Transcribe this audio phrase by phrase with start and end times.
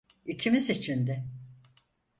[0.25, 1.25] İkimiz için de.